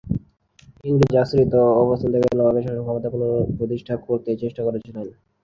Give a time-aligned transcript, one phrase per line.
[0.85, 1.53] ইংরেজ আশ্রিত
[1.83, 5.07] অবস্থান থেকে নবাবের শাসনক্ষমতা পুনঃপ্রতিষ্ঠা করতে চেষ্টা করেছিলেন।